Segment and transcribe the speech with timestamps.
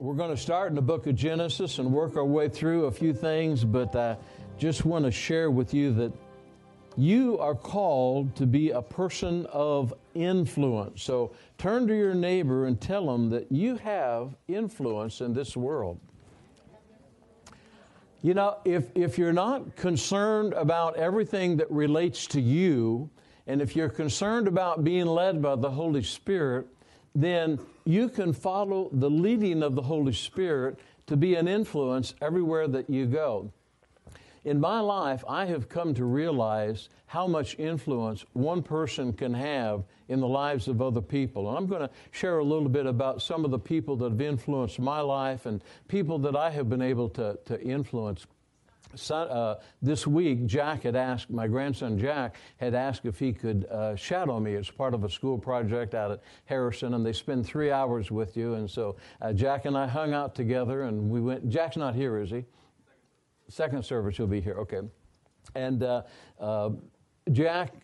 [0.00, 2.90] We're going to start in the book of Genesis and work our way through a
[2.90, 4.16] few things, but I
[4.56, 6.10] just want to share with you that
[6.96, 11.02] you are called to be a person of influence.
[11.02, 16.00] So turn to your neighbor and tell them that you have influence in this world.
[18.22, 23.10] You know, if, if you're not concerned about everything that relates to you,
[23.46, 26.68] and if you're concerned about being led by the Holy Spirit,
[27.14, 32.68] then you can follow the leading of the Holy Spirit to be an influence everywhere
[32.68, 33.50] that you go.
[34.44, 39.84] In my life, I have come to realize how much influence one person can have
[40.08, 41.48] in the lives of other people.
[41.48, 44.20] And I'm going to share a little bit about some of the people that have
[44.20, 48.26] influenced my life and people that I have been able to, to influence
[49.10, 53.94] uh, this week, Jack had asked, my grandson Jack had asked if he could uh,
[53.96, 57.70] shadow me as part of a school project out at Harrison, and they spend three
[57.70, 58.54] hours with you.
[58.54, 61.48] And so uh, Jack and I hung out together, and we went.
[61.48, 62.44] Jack's not here, is he?
[63.48, 64.54] Second service, he'll be here.
[64.54, 64.80] Okay.
[65.54, 66.02] And uh,
[66.38, 66.70] uh,
[67.32, 67.74] Jack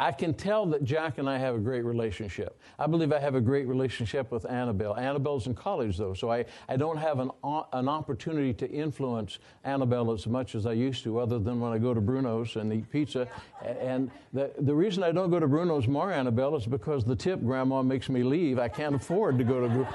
[0.00, 2.58] I can tell that Jack and I have a great relationship.
[2.78, 4.96] I believe I have a great relationship with Annabelle.
[4.96, 10.10] Annabelle's in college, though, so I, I don't have an, an opportunity to influence Annabelle
[10.10, 12.90] as much as I used to, other than when I go to Bruno's and eat
[12.90, 13.28] pizza.
[13.62, 17.42] And the, the reason I don't go to Bruno's more, Annabelle, is because the tip
[17.42, 18.58] Grandma makes me leave.
[18.58, 19.86] I can't afford to go to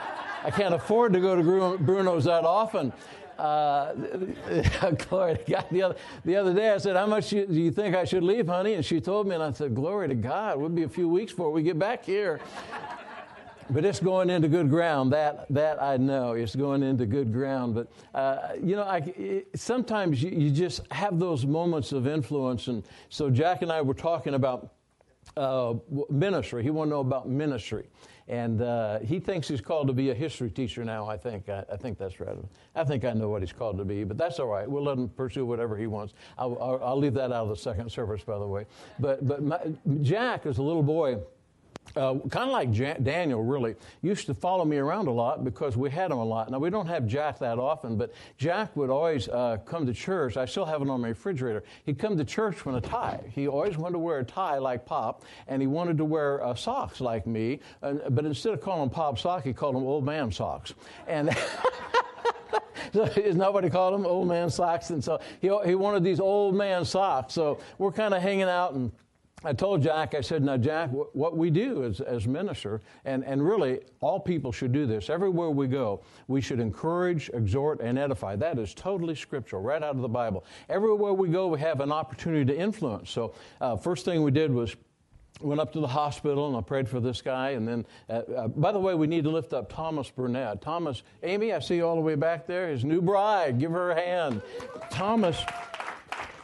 [0.44, 2.94] I can't afford to go to Bruno's that often
[3.38, 3.94] uh,
[5.10, 5.66] glory to God.
[5.72, 8.48] The other, the other day I said, How much do you think I should leave,
[8.48, 8.74] honey?
[8.74, 10.58] And she told me, and I said, Glory to God.
[10.58, 12.40] It'll be a few weeks before we get back here.
[13.70, 15.12] but it's going into good ground.
[15.14, 16.34] That, that I know.
[16.34, 17.76] It's going into good ground.
[17.76, 22.68] But, uh, you know, I, it, sometimes you, you just have those moments of influence.
[22.68, 24.72] And so Jack and I were talking about
[25.36, 25.74] uh,
[26.10, 26.64] ministry.
[26.64, 27.86] He wanted to know about ministry.
[28.28, 31.48] And uh, he thinks he's called to be a history teacher now, I think.
[31.48, 32.36] I, I, think that's right.
[32.76, 34.68] I think I know what he's called to be, but that's all right.
[34.68, 36.16] We'll let him pursue whatever he wants.
[36.38, 38.66] I'll, I'll, I'll leave that out of the second service, by the way.
[39.00, 39.60] But, but my,
[40.02, 41.20] Jack, is a little boy,
[41.96, 45.90] uh, kind of like Daniel, really, used to follow me around a lot because we
[45.90, 46.52] had him a lot.
[46.52, 50.38] Now, we don't have Jack that often, but Jack would always uh, come to church.
[50.38, 51.64] I still have it on my refrigerator.
[51.86, 53.22] He'd come to church with a tie.
[53.32, 56.56] He always wanted to wear a tie like Pop, and he wanted to wear uh,
[56.56, 57.60] socks like me.
[57.82, 60.74] but instead of calling him Pop sock, he called him old man socks.
[61.08, 61.36] And.
[62.94, 66.86] so nobody called him old man socks, and so he, he wanted these old man
[66.86, 67.34] socks.
[67.34, 68.92] So we're kind of hanging out and
[69.44, 73.46] I told Jack, I said, now, Jack, what we do as, as minister, and, and
[73.46, 78.36] really all people should do this, everywhere we go, we should encourage, exhort, and edify.
[78.36, 80.46] That is totally scriptural, right out of the Bible.
[80.70, 83.12] Everywhere we go, we have an opportunity to influence.
[83.12, 84.76] So, uh, first thing we did was
[85.42, 87.52] went up to the hospital and I prayed for this guy.
[87.52, 90.62] And then, uh, uh, by the way, we need to lift up Thomas Burnett.
[90.62, 92.70] Thomas, Amy, I see you all the way back there.
[92.70, 94.42] His new bride, give her a hand.
[94.90, 95.44] Thomas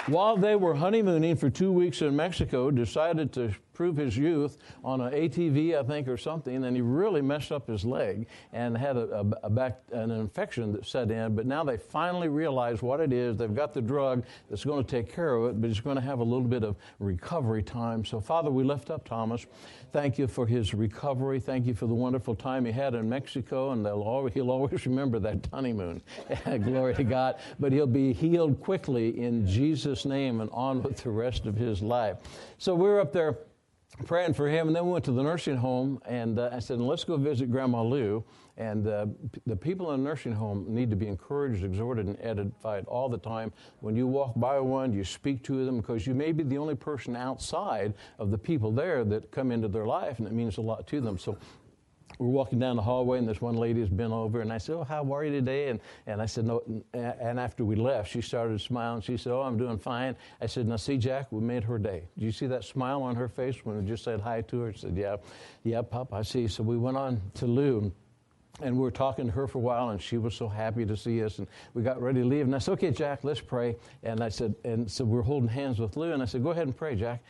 [0.07, 5.01] while they were honeymooning for two weeks in Mexico, decided to prove his youth on
[5.01, 8.95] an ATV, I think, or something, and he really messed up his leg and had
[8.95, 11.33] a, a, a back, an infection that set in.
[11.33, 13.37] But now they finally realize what it is.
[13.37, 16.01] They've got the drug that's going to take care of it, but he's going to
[16.01, 18.05] have a little bit of recovery time.
[18.05, 19.47] So, Father, we lift up Thomas.
[19.91, 21.39] Thank you for his recovery.
[21.39, 25.17] Thank you for the wonderful time he had in Mexico, and always, he'll always remember
[25.17, 26.03] that honeymoon.
[26.45, 27.37] Glory to God.
[27.59, 31.81] But he'll be healed quickly in Jesus' name and on with the rest of his
[31.81, 32.17] life.
[32.59, 33.39] So we're up there
[34.05, 36.79] praying for him, and then we went to the nursing home, and uh, I said,
[36.79, 38.23] let's go visit Grandma Lou.
[38.57, 42.17] And uh, p- the people in the nursing home need to be encouraged, exhorted, and
[42.21, 43.51] edified all the time.
[43.79, 46.75] When you walk by one, you speak to them because you may be the only
[46.75, 50.61] person outside of the people there that come into their life, and it means a
[50.61, 51.17] lot to them.
[51.17, 51.37] So
[52.21, 54.75] we're walking down the hallway and this one lady has been over and I said,
[54.75, 55.69] oh, how are you today?
[55.69, 56.61] And, and I said, no.
[56.93, 59.01] And after we left, she started smiling.
[59.01, 60.15] She said, oh, I'm doing fine.
[60.39, 62.03] I said, now see, Jack, we made her day.
[62.19, 64.71] Do you see that smile on her face when we just said hi to her?
[64.71, 65.17] She said, yeah,
[65.63, 66.47] yeah, Pop, I see.
[66.47, 67.91] So we went on to Lou
[68.61, 70.95] and we were talking to her for a while, and she was so happy to
[70.95, 71.39] see us.
[71.39, 72.45] And we got ready to leave.
[72.45, 75.79] And I said, "Okay, Jack, let's pray." And I said, and so we're holding hands
[75.79, 76.11] with Lou.
[76.11, 77.23] And I said, "Go ahead and pray, Jack."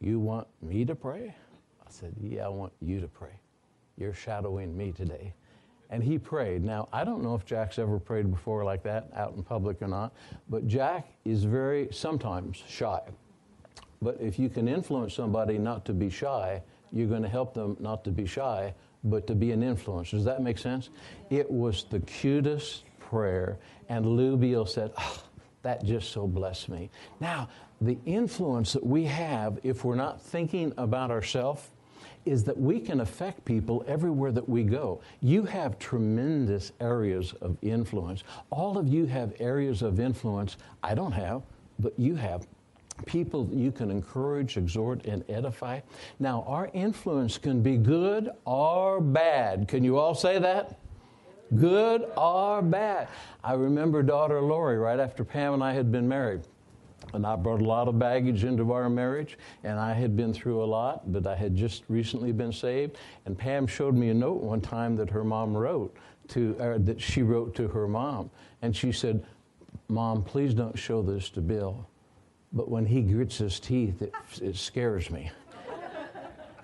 [0.00, 1.34] You want me to pray?
[1.80, 3.40] I said, Yeah, I want you to pray.
[3.96, 5.32] You're shadowing me today.
[5.88, 6.64] And he prayed.
[6.64, 9.88] Now, I don't know if Jack's ever prayed before like that out in public or
[9.88, 10.12] not,
[10.48, 13.00] but Jack is very, sometimes shy.
[14.02, 16.60] But if you can influence somebody not to be shy,
[16.92, 20.10] you're going to help them not to be shy, but to be an influence.
[20.10, 20.90] Does that make sense?
[21.30, 23.58] It was the cutest prayer.
[23.88, 25.22] And Lou Beal said, oh,
[25.66, 26.88] that just so blessed me.
[27.18, 27.48] Now,
[27.80, 31.70] the influence that we have if we're not thinking about ourselves
[32.24, 35.00] is that we can affect people everywhere that we go.
[35.20, 38.22] You have tremendous areas of influence.
[38.50, 41.42] All of you have areas of influence I don't have,
[41.80, 42.46] but you have
[43.04, 45.80] people you can encourage, exhort, and edify.
[46.20, 49.66] Now, our influence can be good or bad.
[49.66, 50.78] Can you all say that?
[51.54, 53.08] Good or bad.
[53.44, 56.42] I remember daughter Lori right after Pam and I had been married.
[57.14, 60.62] And I brought a lot of baggage into our marriage, and I had been through
[60.62, 62.98] a lot, but I had just recently been saved.
[63.26, 65.96] And Pam showed me a note one time that her mom wrote
[66.28, 69.24] to, or that she wrote to her mom, and she said,
[69.88, 71.86] "Mom, please don't show this to Bill,
[72.52, 75.30] but when he grits his teeth, it, it scares me."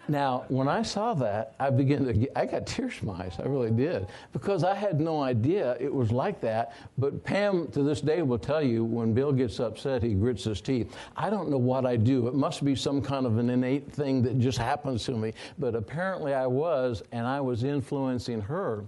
[0.08, 3.36] Now, when I saw that, I began to, get, I got tears in my eyes.
[3.38, 4.08] I really did.
[4.32, 6.74] Because I had no idea it was like that.
[6.98, 10.60] But Pam, to this day, will tell you when Bill gets upset, he grits his
[10.60, 10.96] teeth.
[11.16, 12.26] I don't know what I do.
[12.26, 15.34] It must be some kind of an innate thing that just happens to me.
[15.58, 18.84] But apparently I was, and I was influencing her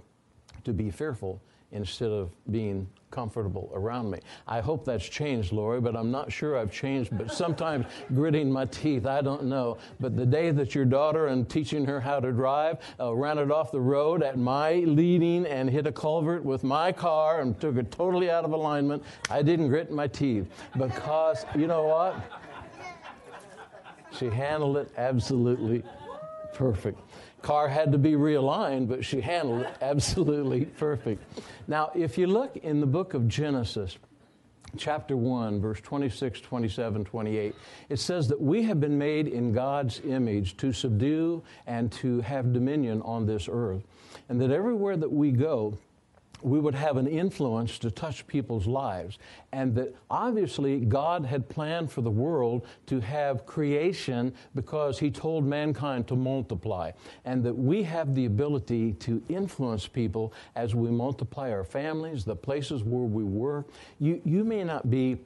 [0.65, 1.41] to be fearful
[1.71, 4.19] instead of being comfortable around me.
[4.45, 7.17] I hope that's changed, Lori, but I'm not sure I've changed.
[7.17, 9.77] But sometimes gritting my teeth, I don't know.
[10.01, 13.51] But the day that your daughter and teaching her how to drive uh, ran it
[13.51, 17.77] off the road at my leading and hit a culvert with my car and took
[17.77, 20.47] it totally out of alignment, I didn't grit my teeth
[20.77, 22.15] because you know what?
[24.11, 25.83] She handled it absolutely
[26.53, 26.99] perfect.
[27.45, 31.21] Car had to be realigned, but she handled it absolutely perfect.
[31.67, 33.99] Now, if you look in the book of Genesis,
[34.77, 37.53] chapter 1, verse 26, 27, 28,
[37.89, 42.51] it says that we have been made in God's image to subdue and to have
[42.51, 43.83] dominion on this earth.
[44.27, 45.77] And that everywhere that we go,
[46.45, 49.17] we would have an influence to touch people's lives.
[49.51, 55.43] And that obviously God had planned for the world to have creation because He told
[55.43, 56.91] mankind to multiply.
[57.25, 62.35] And that we have the ability to influence people as we multiply our families, the
[62.35, 63.67] places where we work.
[63.99, 65.17] You, you may not be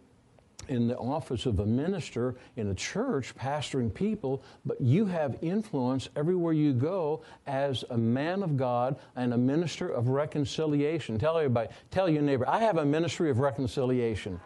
[0.69, 6.09] in the office of a minister in a church pastoring people, but you have influence
[6.15, 11.19] everywhere you go as a man of God and a minister of reconciliation.
[11.19, 14.39] Tell everybody, tell your neighbor, I have a ministry of reconciliation.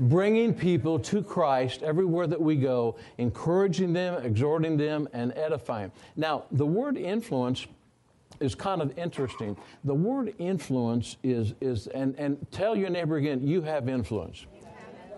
[0.00, 5.90] Bringing people to Christ everywhere that we go, encouraging them, exhorting them, and edifying.
[6.16, 7.66] Now, the word influence
[8.40, 9.56] is kind of interesting.
[9.84, 14.46] The word influence is, is and, and tell your neighbor again, you have influence.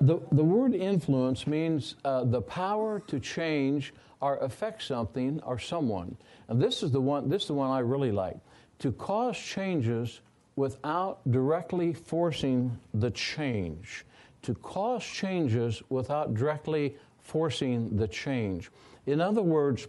[0.00, 6.16] The, the word influence means uh, the power to change or affect something or someone.
[6.48, 8.36] And this is the one, this is the one I really like.
[8.80, 10.20] To cause changes
[10.56, 14.04] without directly forcing the change.
[14.42, 18.70] To cause changes without directly forcing the change.
[19.06, 19.86] In other words,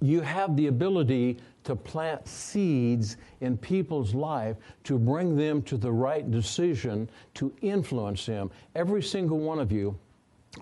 [0.00, 5.90] you have the ability to plant seeds in people's life to bring them to the
[5.90, 8.50] right decision to influence them.
[8.74, 9.98] Every single one of you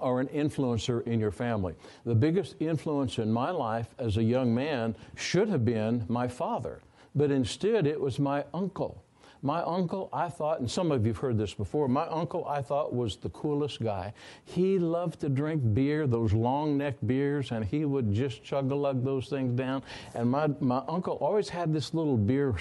[0.01, 1.75] are an influencer in your family.
[2.05, 6.81] The biggest influence in my life as a young man should have been my father,
[7.15, 9.03] but instead it was my uncle.
[9.43, 12.61] My uncle, I thought, and some of you have heard this before, my uncle, I
[12.61, 14.13] thought, was the coolest guy.
[14.45, 18.75] He loved to drink beer, those long neck beers, and he would just chug a
[18.75, 19.83] lug those things down.
[20.15, 22.55] And my, my uncle always had this little beer,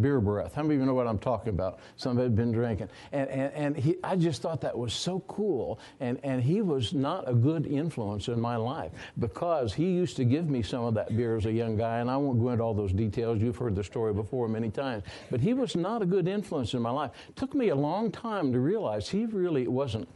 [0.00, 0.54] beer breath.
[0.54, 1.78] How many of you know what I'm talking about?
[1.96, 2.88] Somebody had been drinking.
[3.12, 5.78] And, and, and he, I just thought that was so cool.
[6.00, 10.24] And, and he was not a good influence in my life because he used to
[10.24, 11.98] give me some of that beer as a young guy.
[11.98, 13.40] And I won't go into all those details.
[13.40, 15.04] You've heard the story before many times.
[15.30, 17.10] But he was not a good influence in my life.
[17.28, 20.08] It took me a long time to realize he really wasn't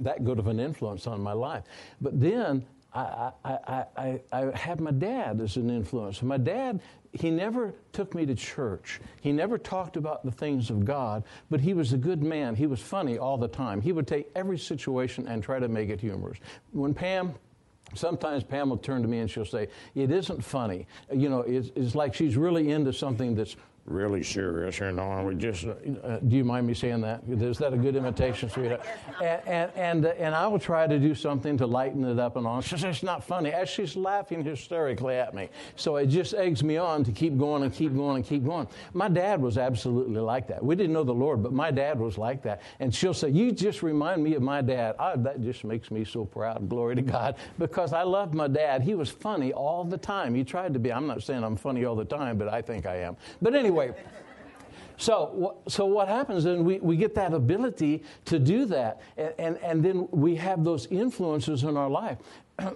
[0.00, 1.64] that good of an influence on my life.
[2.00, 2.64] But then
[2.94, 6.22] I, I, I, I, had my dad as an influence.
[6.22, 6.80] My dad,
[7.12, 9.00] he never took me to church.
[9.20, 12.54] He never talked about the things of God, but he was a good man.
[12.54, 13.80] He was funny all the time.
[13.80, 16.38] He would take every situation and try to make it humorous.
[16.70, 17.34] When Pam,
[17.94, 20.86] sometimes Pam will turn to me and she'll say, It isn't funny.
[21.12, 25.22] You know, it's, it's like she's really into something that's really serious here now.
[25.22, 27.22] We just, uh, do you mind me saying that?
[27.28, 28.80] Is that a good imitation, sweetheart?
[29.22, 32.36] And, and, and, uh, and, I will try to do something to lighten it up
[32.36, 32.62] and on.
[32.62, 33.50] She says, it's not funny.
[33.52, 35.50] As she's laughing hysterically at me.
[35.76, 38.68] So it just eggs me on to keep going and keep going and keep going.
[38.94, 40.64] My dad was absolutely like that.
[40.64, 42.62] We didn't know the Lord, but my dad was like that.
[42.80, 44.96] And she'll say, you just remind me of my dad.
[44.98, 46.70] I, that just makes me so proud.
[46.70, 47.36] Glory to God.
[47.58, 48.82] Because I loved my dad.
[48.82, 50.34] He was funny all the time.
[50.34, 50.90] He tried to be.
[50.90, 53.16] I'm not saying I'm funny all the time, but I think I am.
[53.42, 53.94] But anyway, anyway,
[54.96, 59.58] so, so what happens then, we, we get that ability to do that, and, and,
[59.58, 62.18] and then we have those influences in our life.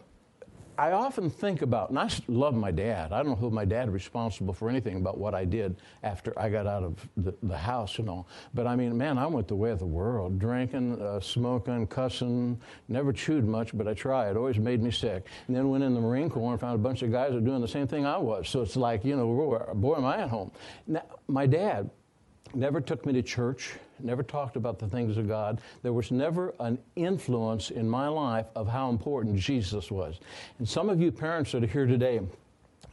[0.79, 3.13] I often think about, and I love my dad.
[3.13, 6.69] I don't hold my dad responsible for anything about what I did after I got
[6.69, 8.29] out of the, the house and all.
[8.55, 12.61] But I mean, man, I went the way of the world drinking, uh, smoking, cussing,
[12.87, 14.31] never chewed much, but I tried.
[14.31, 15.27] It always made me sick.
[15.49, 17.41] And then went in the Marine Corps and found a bunch of guys that were
[17.41, 18.49] doing the same thing I was.
[18.49, 20.53] So it's like, you know, boy, am I at home.
[20.87, 21.91] Now, my dad,
[22.55, 23.75] never took me to church,
[24.05, 25.61] never talked about the things of God.
[25.83, 30.21] There was never an influence in my life of how important Jesus was.
[30.59, 32.21] And some of you parents that are here today,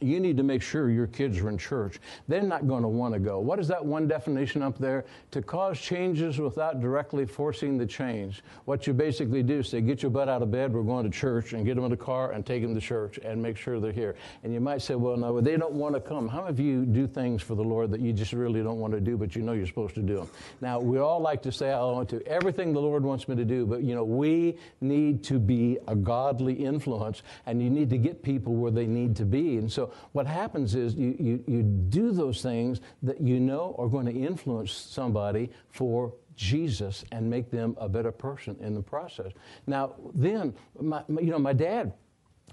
[0.00, 1.98] you need to make sure your kids are in church.
[2.28, 3.38] They're not going to want to go.
[3.38, 5.04] What is that one definition up there?
[5.30, 8.42] To cause changes without directly forcing the change.
[8.66, 11.10] What you basically do is say, get your butt out of bed, we're going to
[11.10, 13.80] church, and get them in the car and take them to church and make sure
[13.80, 14.16] they're here.
[14.44, 16.28] And you might say, well, no, they don't want to come.
[16.28, 18.92] How many of you do things for the Lord that you just really don't want
[18.92, 20.28] to do, but you know you're supposed to do them?
[20.60, 23.36] Now, we all like to say, oh, I want to everything the Lord wants me
[23.36, 27.90] to do, but you know, we need to be a godly influence, and you need
[27.90, 29.56] to get people where they need to be.
[29.56, 33.88] And so what happens is you, you, you do those things that you know are
[33.88, 39.32] going to influence somebody for Jesus and make them a better person in the process.
[39.66, 41.92] Now, then, my, you know, my dad,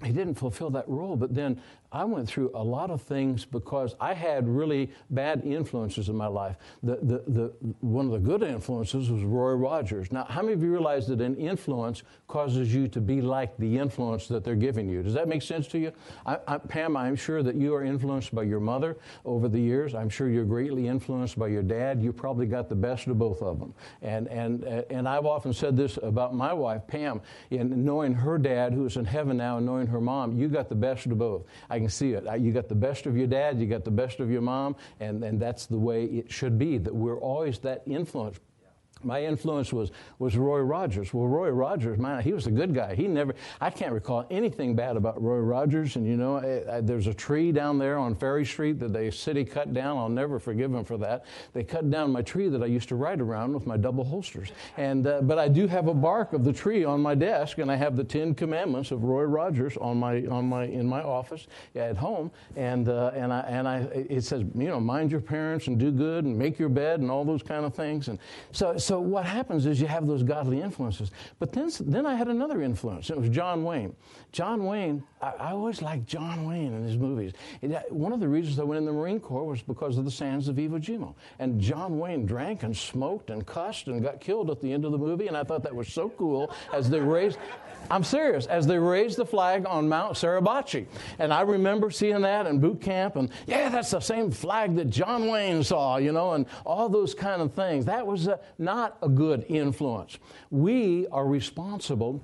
[0.02, 1.60] he didn't fulfill that role, but then
[1.94, 6.26] I went through a lot of things because I had really bad influences in my
[6.26, 6.56] life.
[6.82, 10.10] The, the, the, one of the good influences was Roy Rogers.
[10.10, 13.78] Now, how many of you realize that an influence causes you to be like the
[13.78, 15.04] influence that they're giving you?
[15.04, 15.92] Does that make sense to you?
[16.26, 19.94] I, I, Pam, I'm sure that you are influenced by your mother over the years.
[19.94, 22.02] I'm sure you're greatly influenced by your dad.
[22.02, 23.72] You probably got the best of both of them.
[24.02, 27.20] And, and, and I've often said this about my wife, Pam,
[27.50, 30.74] in knowing her dad, who's in heaven now, and knowing her mom, you got the
[30.74, 31.44] best of both.
[31.70, 32.24] I can see it.
[32.40, 35.22] You got the best of your dad, you got the best of your mom, and,
[35.22, 38.40] and that's the way it should be, that we're always that influence
[39.04, 41.12] my influence was, was Roy Rogers.
[41.12, 42.94] Well, Roy Rogers, man, he was a good guy.
[42.94, 45.96] He never, I can't recall anything bad about Roy Rogers.
[45.96, 49.10] And you know, I, I, there's a tree down there on Ferry Street that the
[49.10, 49.98] city cut down.
[49.98, 51.24] I'll never forgive him for that.
[51.52, 54.50] They cut down my tree that I used to ride around with my double holsters.
[54.76, 57.70] And, uh, but I do have a bark of the tree on my desk, and
[57.70, 61.46] I have the Ten Commandments of Roy Rogers on my, on my, in my office
[61.74, 62.30] at home.
[62.56, 65.90] And, uh, and, I, and I, it says, you know, mind your parents and do
[65.90, 68.08] good and make your bed and all those kind of things.
[68.08, 68.18] And
[68.52, 71.10] so, so so what happens is you have those godly influences.
[71.40, 73.10] But then, then I had another influence.
[73.10, 73.92] It was John Wayne.
[74.30, 77.32] John Wayne, I, I always liked John Wayne in his movies.
[77.60, 80.04] It, uh, one of the reasons I went in the Marine Corps was because of
[80.04, 81.12] the sands of Iwo Jima.
[81.40, 84.92] And John Wayne drank and smoked and cussed and got killed at the end of
[84.92, 85.26] the movie.
[85.26, 87.38] And I thought that was so cool as they raised.
[87.90, 90.86] I'm serious, as they raised the flag on Mount Suribachi,
[91.18, 94.90] And I remember seeing that in boot camp, and yeah, that's the same flag that
[94.90, 97.84] John Wayne saw, you know, and all those kind of things.
[97.84, 100.18] That was a, not a good influence.
[100.50, 102.22] We are responsible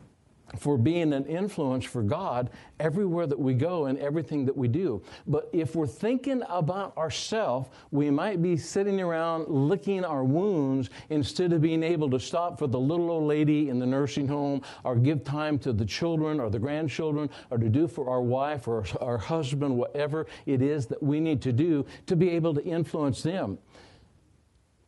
[0.59, 5.02] for being an influence for God everywhere that we go and everything that we do.
[5.26, 11.52] But if we're thinking about ourselves, we might be sitting around licking our wounds instead
[11.52, 14.97] of being able to stop for the little old lady in the nursing home or
[14.97, 18.85] give time to the children or the grandchildren or to do for our wife or
[19.00, 23.23] our husband, whatever it is that we need to do to be able to influence
[23.23, 23.59] them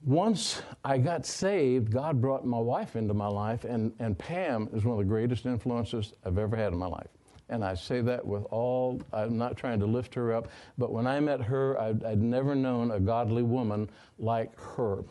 [0.04, 4.84] once I got saved, God brought my wife into my life, and, and Pam is
[4.84, 7.08] one of the greatest influences I've ever had in my life.
[7.48, 11.06] And I say that with all, I'm not trying to lift her up, but when
[11.06, 15.04] I met her, I'd, I'd never known a godly woman like her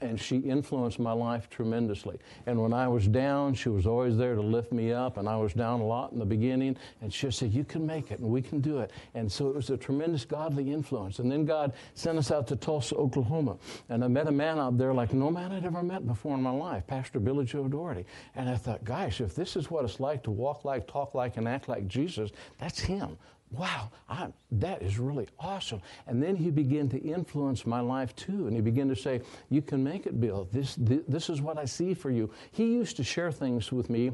[0.00, 2.18] and she influenced my life tremendously.
[2.46, 5.36] And when I was down, she was always there to lift me up, and I
[5.36, 8.28] was down a lot in the beginning, and she said, You can make it, and
[8.28, 8.90] we can do it.
[9.14, 11.18] And so it was a tremendous godly influence.
[11.18, 13.56] And then God sent us out to Tulsa, Oklahoma,
[13.88, 16.42] and I met a man out there like no man I'd ever met before in
[16.42, 18.04] my life, Pastor Billy Joe Daugherty.
[18.34, 21.36] And I thought, Gosh, if this is what it's like to walk like, talk like,
[21.36, 23.16] and act like Jesus, that's him
[23.50, 25.80] wow, I, that is really awesome.
[26.06, 28.46] And then he began to influence my life too.
[28.46, 30.48] And he began to say, You can make it, Bill.
[30.52, 32.30] This, this, this is what I see for you.
[32.52, 34.12] He used to share things with me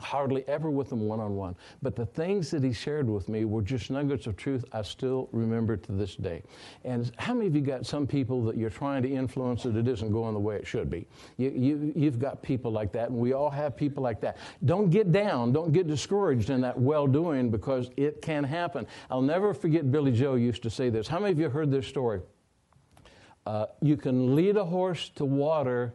[0.00, 1.56] hardly ever with him one on one.
[1.82, 5.28] But the things that he shared with me were just nuggets of truth I still
[5.32, 6.42] remember to this day.
[6.84, 9.88] And how many of you got some people that you're trying to influence that it
[9.88, 11.06] isn't going the way it should be?
[11.36, 14.36] You, you, you've got people like that, and we all have people like that.
[14.64, 18.86] Don't get down, don't get discouraged in that well doing because it can happen.
[19.10, 21.08] I'll never forget Billy Joe used to say this.
[21.08, 22.20] How many of you heard this story?
[23.46, 25.94] Uh, you can lead a horse to water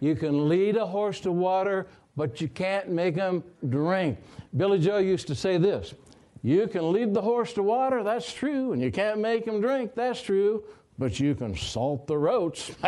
[0.00, 1.86] you can lead a horse to water,
[2.16, 4.18] but you can't make him drink.
[4.56, 5.94] Billy Joe used to say this
[6.42, 9.94] You can lead the horse to water, that's true, and you can't make him drink,
[9.94, 10.62] that's true,
[10.98, 12.72] but you can salt their oats.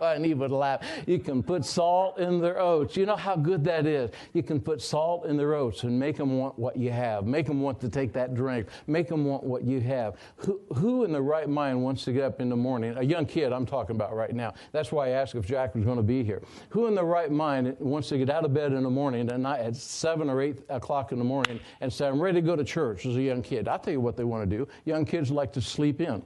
[0.00, 0.84] and he would laugh.
[1.06, 2.96] You can put salt in their oats.
[2.96, 4.10] You know how good that is.
[4.32, 7.26] You can put salt in their oats and make them want what you have.
[7.26, 8.68] Make them want to take that drink.
[8.86, 10.16] Make them want what you have.
[10.36, 12.96] Who, who in the right mind wants to get up in the morning?
[12.96, 14.54] A young kid I'm talking about right now.
[14.72, 16.42] That's why I asked if Jack was going to be here.
[16.70, 19.76] Who in the right mind wants to get out of bed in the morning at
[19.76, 23.06] 7 or 8 o'clock in the morning and say, I'm ready to go to church
[23.06, 23.66] as a young kid?
[23.66, 24.68] I'll tell you what they want to do.
[24.84, 26.22] Young kids like to sleep in.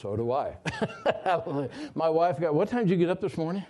[0.00, 0.56] So do I.
[1.94, 3.64] My wife got, what time did you get up this morning?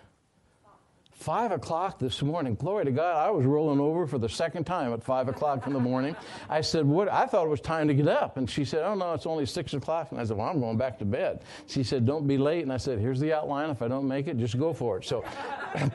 [1.12, 2.54] Five o'clock this morning.
[2.54, 3.26] Glory to God.
[3.26, 6.14] I was rolling over for the second time at five o'clock in the morning.
[6.48, 7.08] I said, What?
[7.08, 8.36] I thought it was time to get up.
[8.36, 10.12] And she said, Oh, no, it's only six o'clock.
[10.12, 11.42] And I said, Well, I'm going back to bed.
[11.66, 12.62] She said, Don't be late.
[12.62, 13.70] And I said, Here's the outline.
[13.70, 15.04] If I don't make it, just go for it.
[15.04, 15.24] So,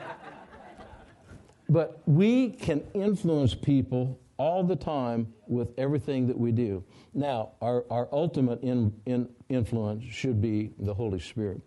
[1.70, 6.84] but we can influence people all the time with everything that we do.
[7.14, 11.60] Now, our, our ultimate in, in influence should be the Holy Spirit.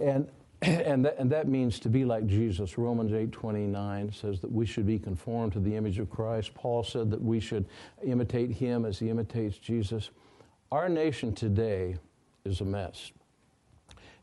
[0.00, 0.28] And
[0.62, 2.78] and that, and that means to be like Jesus.
[2.78, 6.54] Romans 8 29 says that we should be conformed to the image of Christ.
[6.54, 7.66] Paul said that we should
[8.04, 10.10] imitate him as he imitates Jesus.
[10.70, 11.96] Our nation today
[12.44, 13.10] is a mess.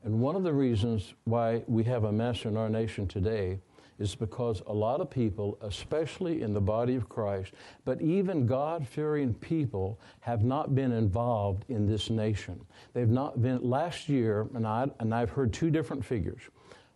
[0.03, 3.59] And one of the reasons why we have a mess in our nation today
[3.99, 7.53] is because a lot of people, especially in the body of Christ,
[7.85, 12.59] but even God fearing people, have not been involved in this nation.
[12.93, 16.41] They've not been, last year, and, I, and I've heard two different figures.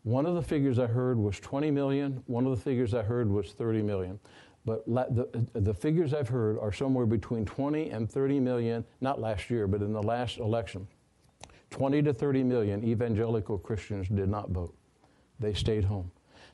[0.03, 3.29] One of the figures I heard was 20 million, one of the figures I heard
[3.29, 4.19] was 30 million.
[4.65, 9.19] But la- the, the figures I've heard are somewhere between 20 and 30 million, not
[9.19, 10.87] last year, but in the last election.
[11.69, 14.75] 20 to 30 million evangelical Christians did not vote.
[15.39, 16.11] They stayed home.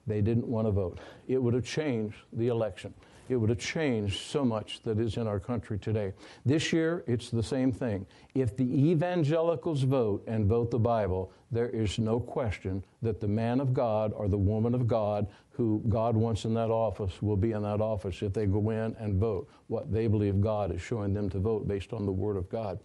[0.10, 1.00] They didn't want to vote.
[1.28, 2.94] It would have changed the election.
[3.30, 6.14] It would have changed so much that is in our country today.
[6.46, 8.08] This year, it's the same thing.
[8.34, 13.60] If the evangelicals vote and vote the Bible, there is no question that the man
[13.60, 17.52] of God or the woman of God who God wants in that office will be
[17.52, 21.14] in that office if they go in and vote what they believe God is showing
[21.14, 22.80] them to vote based on the Word of God.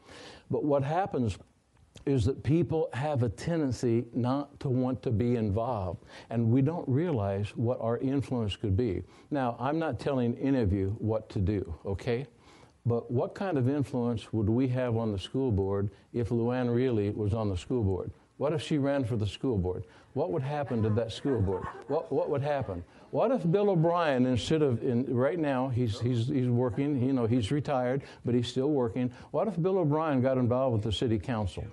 [0.51, 1.39] But what happens
[2.07, 6.87] is that people have a tendency not to want to be involved, and we don't
[6.89, 9.03] realize what our influence could be.
[9.31, 12.27] Now, I'm not telling any of you what to do, okay?
[12.87, 17.11] But what kind of influence would we have on the school board if Luann Reilly
[17.11, 18.11] was on the school board?
[18.37, 19.85] What if she ran for the school board?
[20.13, 21.65] What would happen to that school board?
[21.87, 22.85] What, what would happen?
[23.11, 27.27] What if Bill O'Brien, instead of in, right now, he's, he's, he's working, you know,
[27.27, 29.13] he's retired, but he's still working.
[29.31, 31.65] What if Bill O'Brien got involved with the city council?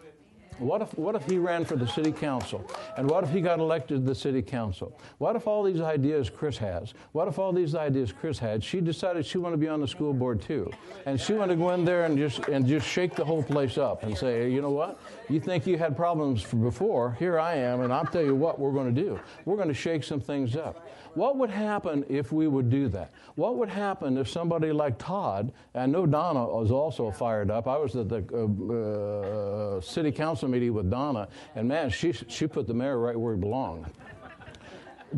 [0.62, 2.64] What if, what if he ran for the city council?
[2.96, 4.96] And what if he got elected to the city council?
[5.18, 6.94] What if all these ideas Chris has?
[7.14, 9.88] What if all these ideas Chris had, she decided she wanted to be on the
[9.88, 10.72] school board too?
[11.08, 13.80] And she wanted to go in there and just, and just shake the whole place
[13.80, 15.02] up and say, you know what?
[15.30, 18.72] You think you had problems before, here I am, and I'll tell you what we're
[18.72, 19.20] going to do.
[19.46, 20.88] We're going to shake some things up.
[21.14, 23.12] What would happen if we would do that?
[23.36, 27.68] What would happen if somebody like Todd, I know Donna was also fired up.
[27.68, 32.48] I was at the uh, uh, city council meeting with Donna, and man, she, she
[32.48, 33.88] put the mayor right where he belonged.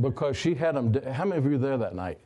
[0.01, 2.19] Because she had him, how many of you were there that night?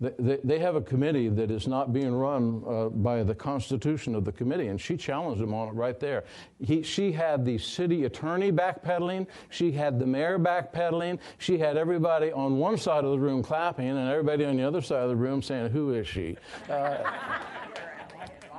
[0.00, 4.24] They, they have a committee that is not being run uh, by the constitution of
[4.24, 6.24] the committee, and she challenged him on it right there.
[6.60, 12.32] He, she had the city attorney backpedaling, she had the mayor backpedaling, she had everybody
[12.32, 15.16] on one side of the room clapping, and everybody on the other side of the
[15.16, 16.36] room saying, Who is she?
[16.68, 16.98] Uh,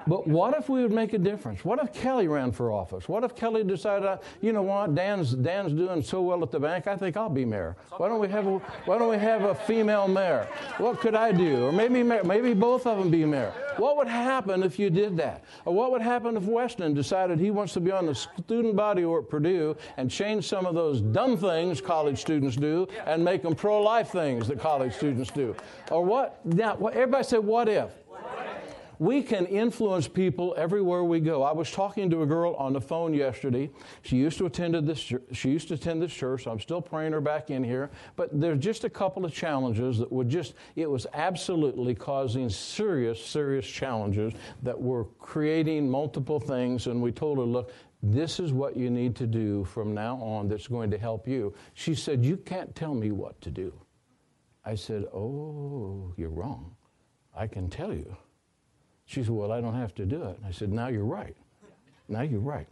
[0.07, 1.65] but what if we would make a difference?
[1.65, 3.09] What if Kelly ran for office?
[3.09, 6.87] What if Kelly decided, you know what, Dan's, Dan's doing so well at the bank,
[6.87, 7.75] I think I'll be mayor.
[7.97, 10.47] Why don't we have a, why don't we have a female mayor?
[10.77, 11.65] What could I do?
[11.65, 13.51] Or maybe, maybe both of them be mayor.
[13.77, 15.43] What would happen if you did that?
[15.65, 19.03] Or what would happen if Weston decided he wants to be on the student body
[19.03, 23.41] or at Purdue and change some of those dumb things college students do and make
[23.41, 25.55] them pro-life things that college students do?
[25.91, 26.45] Or what?
[26.45, 27.91] Now, everybody said, what if?
[28.99, 31.43] We can influence people everywhere we go.
[31.43, 33.69] I was talking to a girl on the phone yesterday.
[34.03, 35.11] She used to attend this.
[35.31, 36.47] She used to attend this church.
[36.47, 37.89] I'm still praying her back in here.
[38.15, 40.53] But there's just a couple of challenges that would just.
[40.75, 46.87] It was absolutely causing serious, serious challenges that were creating multiple things.
[46.87, 47.71] And we told her, look,
[48.03, 51.53] this is what you need to do from now on that's going to help you.
[51.73, 53.73] She said, You can't tell me what to do.
[54.63, 56.75] I said, Oh, you're wrong.
[57.35, 58.15] I can tell you.
[59.05, 60.39] She said, Well, I don't have to do it.
[60.45, 61.35] I said, Now you're right.
[62.07, 62.67] Now you're right.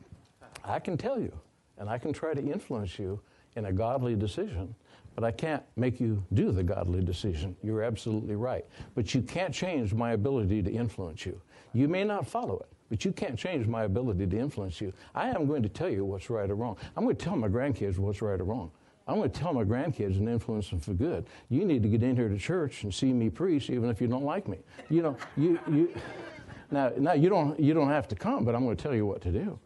[0.64, 1.32] I can tell you,
[1.78, 3.20] and I can try to influence you
[3.56, 4.74] in a godly decision,
[5.16, 7.56] but I can't make you do the godly decision.
[7.64, 8.66] You're absolutely right.
[8.96, 11.40] But you can't change my ability to influence you.
[11.74, 14.94] You may not follow it, but you can't change my ability to influence you.
[15.14, 16.78] I am going to tell you what's right or wrong.
[16.96, 18.72] I'm going to tell my grandkids what's right or wrong.
[19.08, 21.26] I'm going to tell my grandkids and influence them for good.
[21.50, 24.08] You need to get in here to church and see me preach, even if you
[24.08, 24.60] don't like me.
[24.90, 25.94] You know, you, you
[26.72, 29.06] now, now you don't you don't have to come, but I'm going to tell you
[29.06, 29.60] what to do.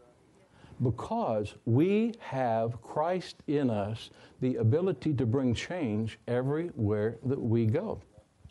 [0.81, 4.09] Because we have Christ in us,
[4.41, 8.01] the ability to bring change everywhere that we go.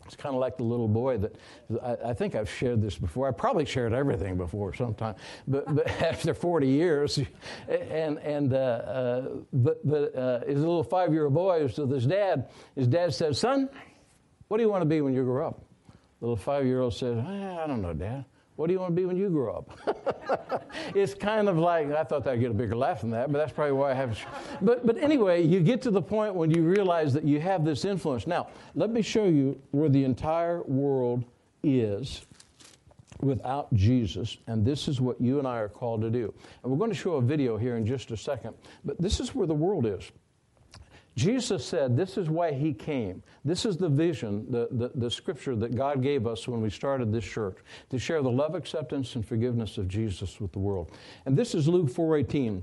[0.07, 1.35] It's kind of like the little boy that
[1.83, 3.29] I, I, think I've shared this before.
[3.29, 5.16] I probably shared everything before sometime,
[5.47, 7.19] but, but after 40 years,
[7.69, 12.49] and and uh, uh, but but uh, his little five-year-old boy with his dad.
[12.75, 13.69] His dad said, "Son,
[14.49, 15.62] what do you want to be when you grow up?"
[16.21, 18.25] The little five-year-old said, eh, "I don't know, Dad."
[18.57, 20.66] What do you want to be when you grow up?
[20.95, 23.53] it's kind of like, I thought I'd get a bigger laugh than that, but that's
[23.53, 24.19] probably why I have.
[24.62, 27.85] But, but anyway, you get to the point when you realize that you have this
[27.85, 28.27] influence.
[28.27, 31.25] Now, let me show you where the entire world
[31.62, 32.25] is
[33.21, 36.33] without Jesus, and this is what you and I are called to do.
[36.62, 39.35] And we're going to show a video here in just a second, but this is
[39.35, 40.11] where the world is.
[41.17, 43.23] Jesus said this is why he came.
[43.45, 47.11] This is the vision, the, the, the, scripture that God gave us when we started
[47.11, 47.57] this church,
[47.91, 50.91] to share the love, acceptance, and forgiveness of Jesus with the world.
[51.25, 52.63] And this is Luke 4.18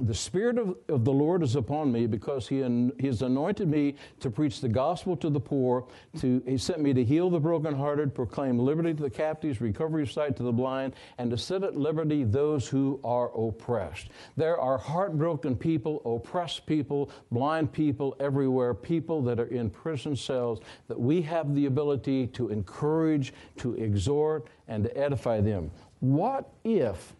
[0.00, 2.56] the Spirit of, of, the Lord is upon me because he,
[3.00, 5.86] he has anointed me to preach the gospel to the poor.
[6.20, 10.12] To, he sent me to heal the brokenhearted, proclaim liberty to the captives, recovery of
[10.12, 14.08] sight to the blind, and to set at liberty those who are oppressed.
[14.36, 20.60] There are heartbroken people, oppressed people, blind people everywhere, people that are in prison cells
[20.88, 25.70] that we have the ability to encourage, to exhort, and to edify them.
[26.00, 27.14] What if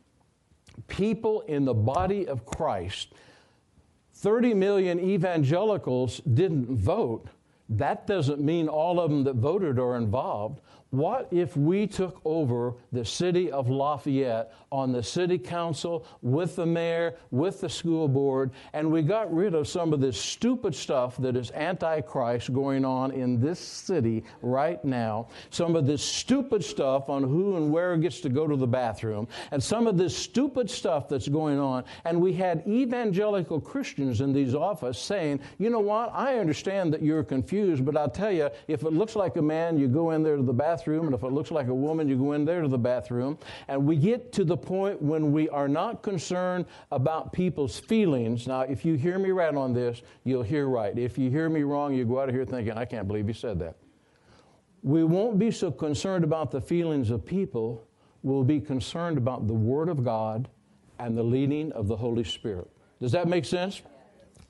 [0.89, 3.13] people in the body of Christ,
[4.15, 7.27] 30 million evangelicals didn't vote.
[7.69, 10.61] That doesn't mean all of them that voted are involved.
[10.91, 16.65] What if we took over the city of Lafayette on the city council with the
[16.65, 21.17] mayor, with the school board, and we got rid of some of this stupid stuff
[21.17, 25.27] that is antichrist going on in this city right now?
[25.51, 29.27] Some of this stupid stuff on who and where gets to go to the bathroom,
[29.51, 31.83] and some of this stupid stuff that's going on.
[32.05, 37.03] And we had evangelical Christians in these offices saying, you know what, I understand that
[37.03, 40.23] you're confused, but I'll tell you, if it looks like a man, you go in
[40.23, 42.45] there to the bathroom bathroom, and if it looks like a woman, you go in
[42.45, 43.39] there to the bathroom.
[43.67, 48.47] And we get to the point when we are not concerned about people's feelings.
[48.47, 50.97] Now, if you hear me right on this, you'll hear right.
[50.97, 53.35] If you hear me wrong, you go out of here thinking, I can't believe you
[53.35, 53.77] said that.
[54.85, 57.85] We won't be so concerned about the feelings of people,
[58.23, 60.49] we'll be concerned about the Word of God
[61.01, 62.71] and the leading of the Holy Spirit.
[63.01, 63.83] Does that make sense?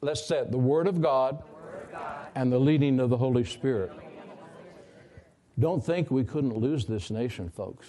[0.02, 2.26] Let's say the Word of God, the Word of God.
[2.34, 3.92] and the leading of the Holy Spirit.
[5.58, 7.86] Don't think we couldn't lose this nation, folks.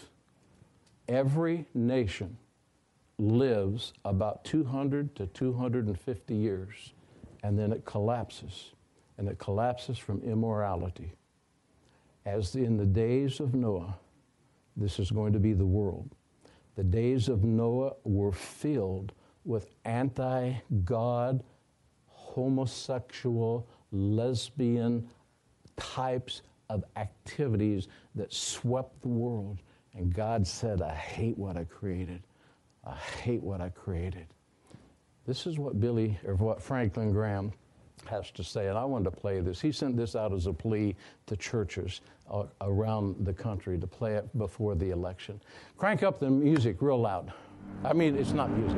[1.10, 2.38] Every nation
[3.18, 6.94] lives about 200 to 250 years,
[7.44, 8.72] and then it collapses.
[9.18, 11.12] And it collapses from immorality.
[12.26, 13.98] As in the days of Noah,
[14.76, 16.10] this is going to be the world.
[16.76, 20.54] The days of Noah were filled with anti
[20.86, 21.44] God,
[22.06, 25.10] homosexual, lesbian
[25.78, 29.60] types of activities that swept the world.
[29.94, 32.22] And God said, I hate what I created.
[32.86, 34.28] I hate what I created.
[35.26, 37.52] This is what Billy, or what Franklin Graham
[38.06, 39.60] has to say, and I wanted to play this.
[39.60, 42.02] He sent this out as a plea to churches
[42.32, 45.42] uh, around the country to play it before the election.
[45.78, 47.34] Crank up the music real loud.
[47.84, 48.78] I mean, it's not music,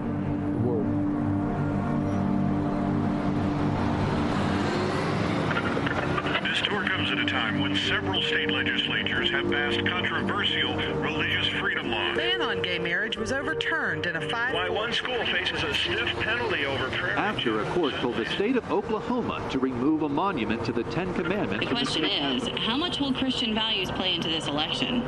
[7.00, 12.18] comes at a time when several state legislatures have passed controversial religious freedom laws.
[12.18, 14.54] Ban on gay marriage was overturned in a five.
[14.54, 17.18] Why one school faces a stiff penalty over prayer.
[17.18, 21.14] After a court told the state of Oklahoma to remove a monument to the Ten
[21.14, 21.66] Commandments.
[21.66, 25.02] The question the is, how much will Christian values play into this election?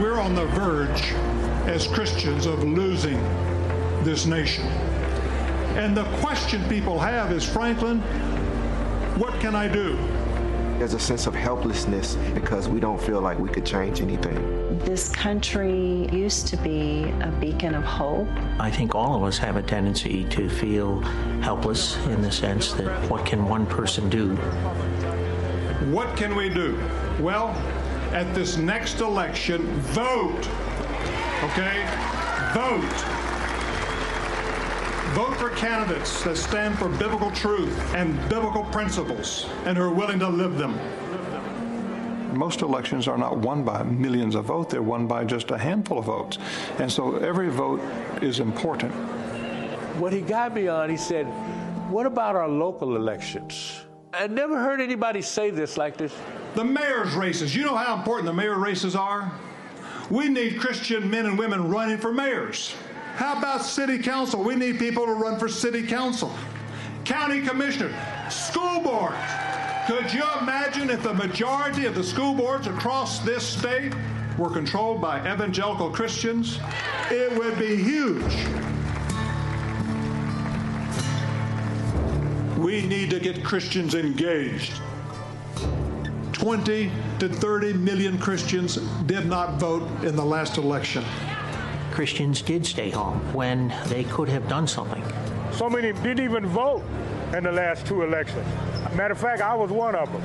[0.00, 1.12] We're on the verge
[1.68, 3.20] as Christians of losing
[4.04, 4.85] this nation.
[5.76, 8.00] And the question people have is, Franklin,
[9.18, 9.98] what can I do?
[10.78, 14.78] There's a sense of helplessness because we don't feel like we could change anything.
[14.78, 18.26] This country used to be a beacon of hope.
[18.58, 21.00] I think all of us have a tendency to feel
[21.42, 24.34] helpless in the sense that what can one person do?
[25.92, 26.82] What can we do?
[27.20, 27.48] Well,
[28.12, 30.48] at this next election, vote.
[31.44, 31.84] Okay?
[32.54, 33.25] Vote.
[35.16, 40.18] Vote for candidates that stand for biblical truth and biblical principles and who are willing
[40.18, 40.78] to live them.
[42.36, 46.00] Most elections are not won by millions of votes, they're won by just a handful
[46.00, 46.36] of votes.
[46.80, 47.80] And so every vote
[48.20, 48.92] is important.
[49.98, 51.24] What he got me on, he said,
[51.88, 53.86] What about our local elections?
[54.12, 56.14] I never heard anybody say this like this.
[56.56, 57.56] The mayor's races.
[57.56, 59.32] You know how important the mayor races are?
[60.10, 62.74] We need Christian men and women running for mayors.
[63.16, 64.44] How about city council?
[64.44, 66.36] We need people to run for city council.
[67.06, 67.90] County commissioner,
[68.28, 69.16] school boards.
[69.86, 73.94] Could you imagine if the majority of the school boards across this state
[74.36, 76.58] were controlled by evangelical Christians?
[77.10, 78.20] It would be huge.
[82.58, 84.74] We need to get Christians engaged.
[86.32, 88.76] 20 to 30 million Christians
[89.06, 91.02] did not vote in the last election.
[91.96, 95.02] Christians did stay home when they could have done something.
[95.50, 96.84] So many didn't even vote
[97.34, 98.46] in the last two elections.
[98.94, 100.20] Matter of fact, I was one of them.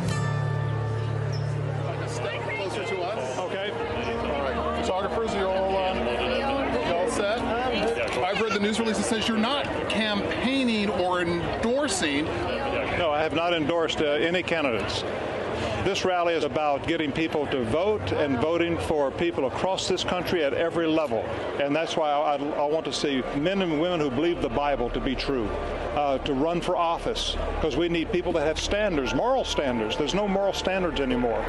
[2.58, 3.40] Closer to us.
[3.40, 3.72] Okay.
[3.72, 4.82] All right.
[4.82, 5.94] Photographers, you all, uh,
[6.90, 7.40] you all set?
[7.40, 12.26] I've read the news release that says you're not campaigning or endorsing.
[12.98, 15.06] No, I have not endorsed uh, any candidates.
[15.84, 20.44] This rally is about getting people to vote and voting for people across this country
[20.44, 21.26] at every level.
[21.60, 24.92] And that's why I, I want to see men and women who believe the Bible
[24.92, 25.48] to be true,
[25.96, 29.98] uh, to run for office, because we need people that have standards, moral standards.
[29.98, 31.44] There's no moral standards anymore.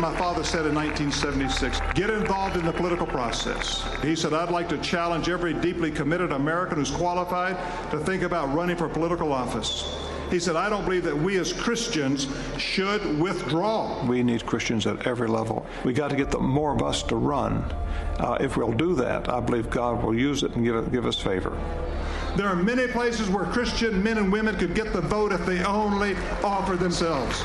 [0.00, 3.86] My father said in 1976, get involved in the political process.
[4.00, 7.58] He said, I'd like to challenge every deeply committed American who's qualified
[7.90, 9.99] to think about running for political office.
[10.30, 14.04] He said, I don't believe that we as Christians should withdraw.
[14.06, 15.66] We need Christians at every level.
[15.84, 17.64] We got to get the, more of us to run.
[18.18, 21.04] Uh, if we'll do that, I believe God will use it and give, it, give
[21.04, 21.58] us favor.
[22.36, 25.64] There are many places where Christian men and women could get the vote if they
[25.64, 26.14] only
[26.44, 27.42] offer themselves.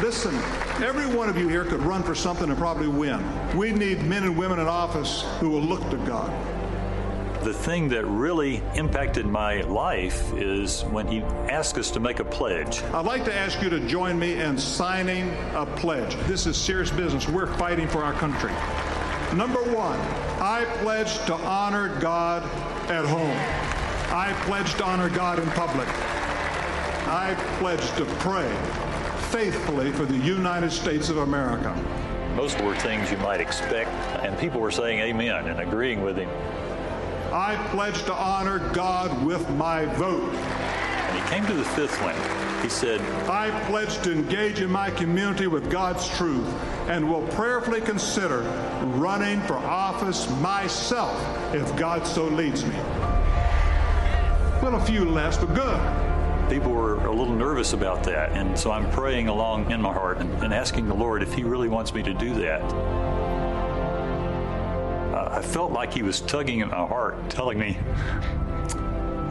[0.00, 0.32] Listen,
[0.80, 3.20] every one of you here could run for something and probably win.
[3.56, 6.32] We need men and women in office who will look to God.
[7.42, 12.24] The thing that really impacted my life is when he asked us to make a
[12.24, 12.82] pledge.
[12.82, 16.16] I'd like to ask you to join me in signing a pledge.
[16.26, 17.28] This is serious business.
[17.28, 18.50] We're fighting for our country.
[19.36, 19.98] Number one,
[20.40, 22.42] I pledge to honor God
[22.90, 23.36] at home.
[24.12, 25.88] I pledge to honor God in public.
[27.06, 28.52] I pledge to pray
[29.30, 31.72] faithfully for the United States of America.
[32.34, 33.90] Most were things you might expect,
[34.24, 36.28] and people were saying amen and agreeing with him.
[37.32, 40.32] I pledge to honor God with my vote.
[40.32, 42.14] And he came to the fifth one.
[42.62, 46.46] He said, I pledge to engage in my community with God's truth
[46.88, 48.40] and will prayerfully consider
[48.96, 51.14] running for office myself
[51.54, 52.74] if God so leads me.
[54.60, 56.50] Well, a few less, but good.
[56.50, 60.18] People were a little nervous about that, and so I'm praying along in my heart
[60.18, 63.17] and, and asking the Lord if He really wants me to do that.
[65.30, 67.76] I felt like he was tugging at my heart, telling me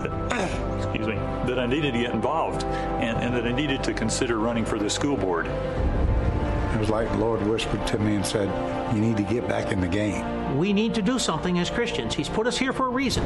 [0.02, 3.94] that, excuse me, that I needed to get involved and, and that I needed to
[3.94, 5.48] consider running for the school board.
[5.48, 8.48] It was like the Lord whispered to me and said,
[8.94, 10.58] You need to get back in the game.
[10.58, 12.14] We need to do something as Christians.
[12.14, 13.24] He's put us here for a reason.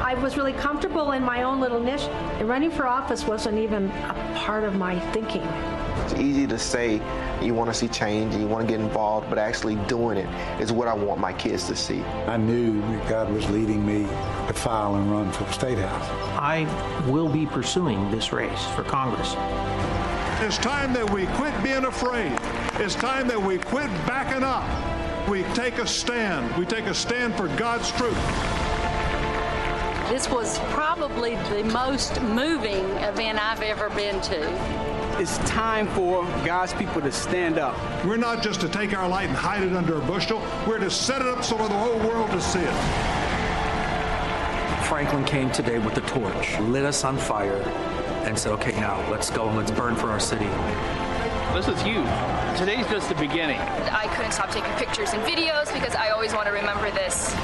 [0.00, 2.08] I was really comfortable in my own little niche.
[2.38, 5.42] And running for office wasn't even a part of my thinking.
[5.42, 7.00] It's easy to say
[7.42, 10.28] you want to see change and you want to get involved, but actually doing it
[10.60, 12.02] is what I want my kids to see.
[12.26, 14.02] I knew that God was leading me
[14.46, 16.08] to file and run for the State House.
[16.38, 16.66] I
[17.08, 19.34] will be pursuing this race for Congress.
[20.40, 22.32] It's time that we quit being afraid.
[22.74, 24.66] It's time that we quit backing up.
[25.28, 26.56] We take a stand.
[26.56, 28.16] We take a stand for God's truth.
[30.08, 34.87] This was probably the most moving event I've ever been to.
[35.18, 37.76] It's time for God's people to stand up.
[38.04, 40.40] We're not just to take our light and hide it under a bushel.
[40.64, 42.72] We're to set it up so for the whole world to see it.
[44.86, 47.60] Franklin came today with the torch, lit us on fire,
[48.26, 50.46] and said, okay, now let's go and let's burn for our city.
[51.52, 52.06] This is huge.
[52.56, 53.58] Today's just the beginning.
[53.58, 57.34] I couldn't stop taking pictures and videos because I always want to remember this.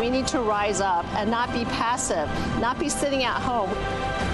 [0.00, 4.33] We need to rise up and not be passive, not be sitting at home.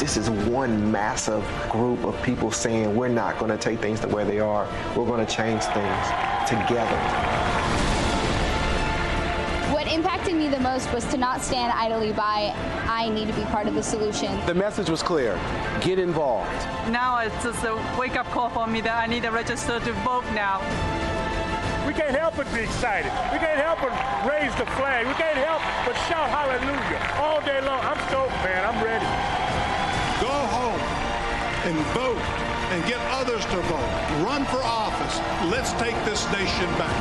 [0.00, 4.08] This is one massive group of people saying we're not going to take things the
[4.08, 4.66] way they are.
[4.96, 6.06] We're going to change things
[6.48, 6.96] together.
[9.70, 12.54] What impacted me the most was to not stand idly by.
[12.88, 14.34] I need to be part of the solution.
[14.46, 15.38] The message was clear.
[15.82, 16.50] Get involved.
[16.88, 20.24] Now it's just a wake-up call for me that I need to register to vote
[20.32, 20.60] now.
[21.86, 23.12] We can't help but be excited.
[23.34, 23.92] We can't help but
[24.26, 25.06] raise the flag.
[25.06, 27.80] We can't help but shout hallelujah all day long.
[27.84, 28.64] I'm stoked, man.
[28.64, 29.39] I'm ready.
[31.70, 32.18] And vote
[32.72, 34.24] and get others to vote.
[34.24, 35.20] Run for office.
[35.52, 36.96] Let's take this nation back.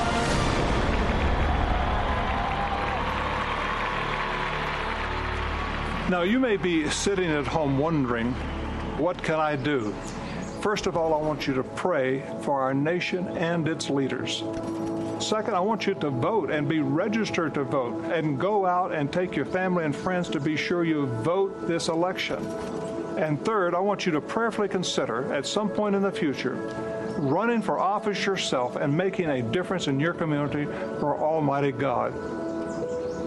[6.08, 8.32] Now, you may be sitting at home wondering,
[8.99, 9.91] what can I do?
[10.62, 14.43] First of all, I want you to pray for our nation and its leaders.
[15.19, 19.12] Second, I want you to vote and be registered to vote and go out and
[19.12, 22.38] take your family and friends to be sure you vote this election.
[23.19, 26.55] And third, I want you to prayerfully consider at some point in the future
[27.17, 30.63] running for office yourself and making a difference in your community
[31.01, 32.13] for Almighty God.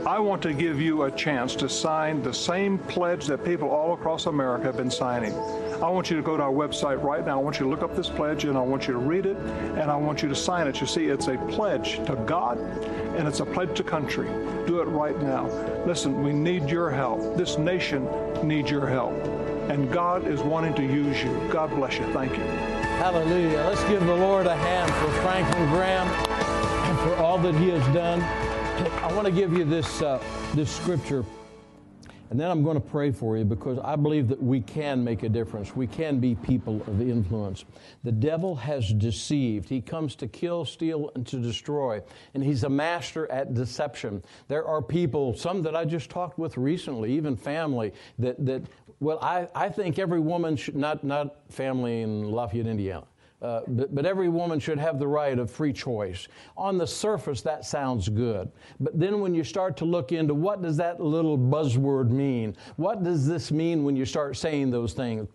[0.07, 3.93] I want to give you a chance to sign the same pledge that people all
[3.93, 5.35] across America have been signing.
[5.83, 7.39] I want you to go to our website right now.
[7.39, 9.37] I want you to look up this pledge and I want you to read it
[9.37, 10.81] and I want you to sign it.
[10.81, 14.29] You see, it's a pledge to God and it's a pledge to country.
[14.67, 15.49] Do it right now.
[15.85, 17.37] Listen, we need your help.
[17.37, 18.09] This nation
[18.43, 19.42] needs your help.
[19.73, 21.33] And God is wanting to use you.
[21.51, 22.05] God bless you.
[22.13, 22.45] Thank you.
[23.01, 23.57] Hallelujah.
[23.57, 27.83] Let's give the Lord a hand for Franklin Graham and for all that he has
[27.95, 28.21] done.
[29.03, 31.25] I want to give you this, uh, this scripture,
[32.33, 35.23] and then I'm going to pray for you because I believe that we can make
[35.23, 35.77] a difference.
[35.77, 37.67] We can be people of influence.
[38.05, 39.69] The devil has deceived.
[39.69, 42.01] He comes to kill, steal, and to destroy,
[42.33, 44.25] and he's a master at deception.
[44.49, 48.63] There are people, some that I just talked with recently, even family, that, that
[48.99, 53.05] well, I, I think every woman should, not, not family in Lafayette, Indiana.
[53.43, 56.29] Uh, but, but, every woman should have the right of free choice.
[56.57, 58.53] On the surface, that sounds good.
[58.79, 62.57] But then when you start to look into what does that little buzzword mean?
[62.77, 65.29] What does this mean when you start saying those things?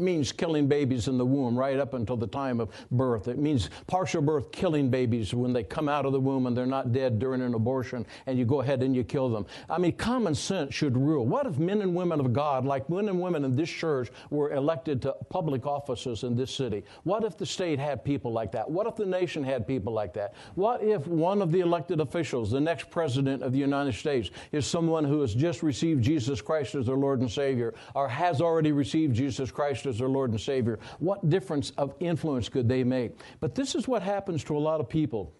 [0.00, 3.28] Means killing babies in the womb right up until the time of birth.
[3.28, 6.66] It means partial birth killing babies when they come out of the womb and they're
[6.66, 9.46] not dead during an abortion and you go ahead and you kill them.
[9.68, 11.26] I mean, common sense should rule.
[11.26, 14.52] What if men and women of God, like men and women in this church, were
[14.52, 16.84] elected to public offices in this city?
[17.04, 18.70] What if the state had people like that?
[18.70, 20.34] What if the nation had people like that?
[20.54, 24.66] What if one of the elected officials, the next president of the United States, is
[24.66, 28.72] someone who has just received Jesus Christ as their Lord and Savior or has already
[28.72, 33.12] received Jesus Christ as their Lord and Savior, what difference of influence could they make?
[33.40, 35.34] But this is what happens to a lot of people.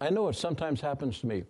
[0.00, 1.44] I know it sometimes happens to me.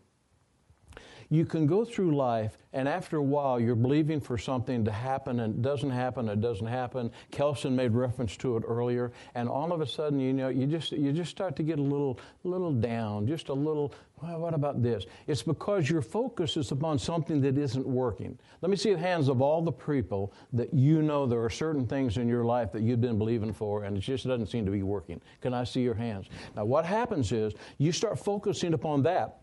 [1.28, 5.40] You can go through life, and after a while, you're believing for something to happen,
[5.40, 6.28] and it doesn't happen.
[6.28, 7.10] It doesn't happen.
[7.32, 10.92] Kelson made reference to it earlier, and all of a sudden, you know, you just
[10.92, 13.92] you just start to get a little little down, just a little.
[14.22, 15.04] Well, what about this?
[15.26, 18.38] It's because your focus is upon something that isn't working.
[18.62, 21.86] Let me see the hands of all the people that you know there are certain
[21.86, 24.70] things in your life that you've been believing for, and it just doesn't seem to
[24.70, 25.20] be working.
[25.40, 26.28] Can I see your hands?
[26.54, 29.40] Now, what happens is you start focusing upon that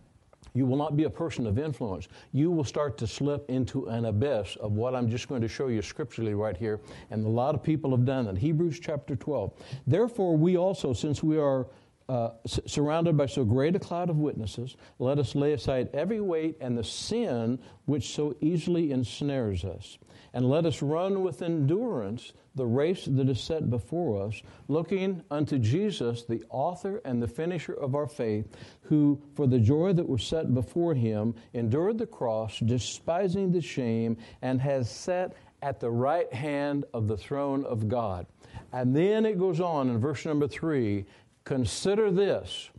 [0.53, 2.07] you will not be a person of influence.
[2.31, 5.67] You will start to slip into an abyss of what I'm just going to show
[5.67, 6.79] you scripturally right here.
[7.09, 8.37] And a lot of people have done that.
[8.37, 9.53] Hebrews chapter 12.
[9.87, 11.67] Therefore, we also, since we are
[12.09, 16.21] uh, s- surrounded by so great a cloud of witnesses, let us lay aside every
[16.21, 19.97] weight and the sin which so easily ensnares us.
[20.33, 25.57] And let us run with endurance the race that is set before us, looking unto
[25.57, 28.47] Jesus, the author and the finisher of our faith,
[28.81, 34.17] who, for the joy that was set before him, endured the cross, despising the shame,
[34.41, 38.25] and has sat at the right hand of the throne of God.
[38.71, 41.05] And then it goes on in verse number three
[41.43, 42.69] consider this,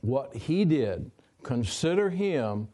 [0.00, 1.10] what he did,
[1.42, 2.68] consider him,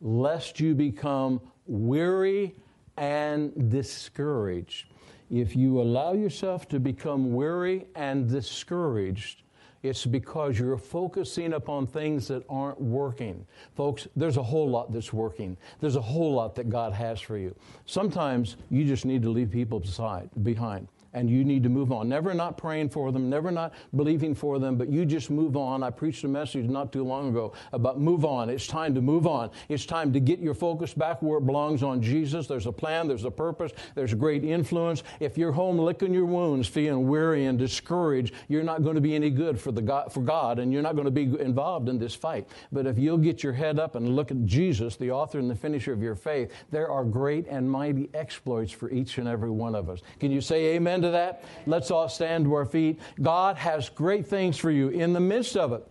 [0.00, 2.54] lest you become weary
[2.96, 4.86] and discouraged.
[5.30, 9.42] If you allow yourself to become weary and discouraged,
[9.82, 13.46] it's because you're focusing upon things that aren't working.
[13.76, 15.56] Folks, there's a whole lot that's working.
[15.80, 17.54] There's a whole lot that God has for you.
[17.84, 22.08] Sometimes you just need to leave people beside, behind and you need to move on.
[22.08, 25.82] Never not praying for them, never not believing for them, but you just move on.
[25.82, 28.50] I preached a message not too long ago about move on.
[28.50, 29.50] It's time to move on.
[29.68, 32.46] It's time to get your focus back where it belongs on Jesus.
[32.46, 35.02] There's a plan, there's a purpose, there's great influence.
[35.20, 39.14] If you're home licking your wounds, feeling weary and discouraged, you're not going to be
[39.14, 41.98] any good for, the God, for God, and you're not going to be involved in
[41.98, 42.48] this fight.
[42.72, 45.54] But if you'll get your head up and look at Jesus, the author and the
[45.54, 49.74] finisher of your faith, there are great and mighty exploits for each and every one
[49.74, 50.00] of us.
[50.18, 51.44] Can you say amen that?
[51.66, 53.00] Let's all stand to our feet.
[53.20, 55.86] God has great things for you in the midst of it.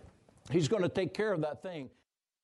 [0.50, 1.90] He's going to take care of that thing.